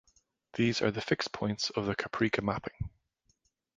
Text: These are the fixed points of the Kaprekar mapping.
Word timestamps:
These 0.53 0.81
are 0.81 0.89
the 0.89 0.99
fixed 0.99 1.31
points 1.31 1.69
of 1.69 1.85
the 1.85 1.95
Kaprekar 1.95 2.41
mapping. 2.41 2.89